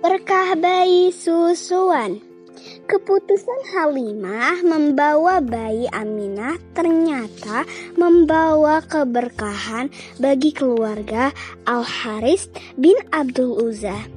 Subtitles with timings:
[0.00, 2.24] Berkah bayi susuan.
[2.88, 7.68] Keputusan Halimah membawa bayi Aminah ternyata
[8.00, 11.36] membawa keberkahan bagi keluarga
[11.68, 12.48] Al-Haris
[12.80, 14.08] bin Abdul Uzza.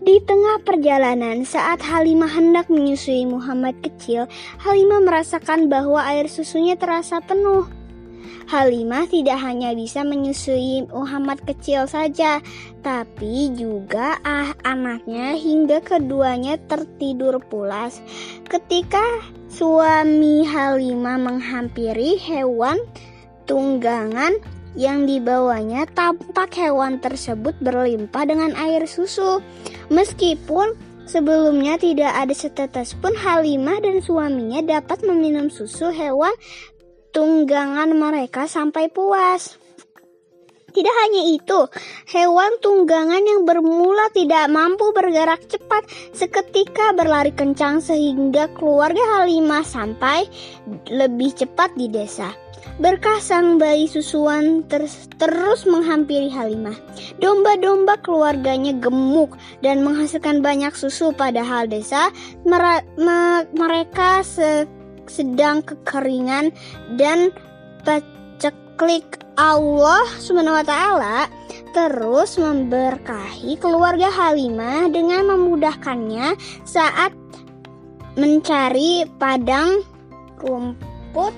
[0.00, 4.32] Di tengah perjalanan saat Halimah hendak menyusui Muhammad kecil,
[4.64, 7.81] Halimah merasakan bahwa air susunya terasa penuh.
[8.50, 12.42] Halimah tidak hanya bisa menyusui Muhammad kecil saja,
[12.84, 18.02] tapi juga ah anaknya hingga keduanya tertidur pulas.
[18.46, 19.02] Ketika
[19.48, 22.80] suami Halimah menghampiri hewan
[23.46, 24.36] tunggangan
[24.72, 29.44] yang dibawanya, tampak hewan tersebut berlimpah dengan air susu.
[29.92, 36.30] Meskipun Sebelumnya tidak ada setetes pun Halimah dan suaminya dapat meminum susu hewan
[37.12, 39.60] tunggangan mereka sampai puas.
[40.72, 41.68] Tidak hanya itu,
[42.08, 45.84] hewan tunggangan yang bermula tidak mampu bergerak cepat
[46.16, 50.24] seketika berlari kencang sehingga keluarga Halimah sampai
[50.88, 52.32] lebih cepat di desa.
[52.80, 54.88] Berkah sang bayi susuan ter
[55.20, 56.80] terus menghampiri Halimah.
[57.20, 62.08] Domba-domba keluarganya gemuk dan menghasilkan banyak susu padahal desa
[63.52, 64.64] mereka se
[65.12, 66.48] sedang kekeringan
[66.96, 67.28] dan
[67.84, 71.18] paceklik Allah Subhanahu wa taala
[71.76, 77.12] terus memberkahi keluarga Halimah dengan memudahkannya saat
[78.16, 79.84] mencari padang
[80.40, 81.32] rumput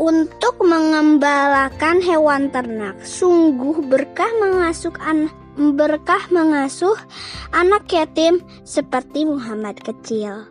[0.00, 2.96] untuk mengembalakan hewan ternak.
[3.04, 6.96] Sungguh berkah mengasuh anak berkah mengasuh
[7.52, 10.48] anak yatim seperti Muhammad kecil.